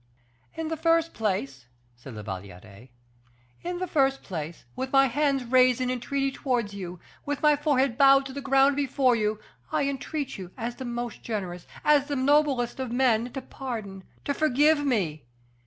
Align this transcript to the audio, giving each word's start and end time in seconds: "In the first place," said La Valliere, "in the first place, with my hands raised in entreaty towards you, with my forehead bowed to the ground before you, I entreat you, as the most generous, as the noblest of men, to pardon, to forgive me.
"In 0.55 0.69
the 0.69 0.77
first 0.77 1.13
place," 1.13 1.67
said 1.95 2.15
La 2.15 2.23
Valliere, 2.23 2.89
"in 3.61 3.77
the 3.77 3.85
first 3.85 4.23
place, 4.23 4.65
with 4.75 4.91
my 4.91 5.05
hands 5.05 5.43
raised 5.43 5.79
in 5.79 5.91
entreaty 5.91 6.31
towards 6.31 6.73
you, 6.73 6.99
with 7.23 7.43
my 7.43 7.55
forehead 7.55 7.99
bowed 7.99 8.25
to 8.25 8.33
the 8.33 8.41
ground 8.41 8.75
before 8.75 9.15
you, 9.15 9.39
I 9.71 9.83
entreat 9.87 10.39
you, 10.39 10.49
as 10.57 10.77
the 10.77 10.85
most 10.85 11.21
generous, 11.21 11.67
as 11.83 12.07
the 12.07 12.15
noblest 12.15 12.79
of 12.79 12.91
men, 12.91 13.31
to 13.33 13.43
pardon, 13.43 14.03
to 14.25 14.33
forgive 14.33 14.83
me. 14.83 15.27